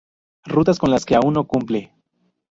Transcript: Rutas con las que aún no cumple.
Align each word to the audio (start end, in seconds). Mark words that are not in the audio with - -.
Rutas 0.45 0.79
con 0.79 0.89
las 0.89 1.05
que 1.05 1.13
aún 1.13 1.33
no 1.35 1.45
cumple. 1.45 1.93